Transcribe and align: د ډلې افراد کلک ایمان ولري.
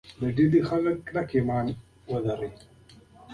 د 0.19 0.21
ډلې 0.37 0.59
افراد 0.63 0.97
کلک 1.07 1.29
ایمان 1.35 1.65
ولري. 2.09 2.49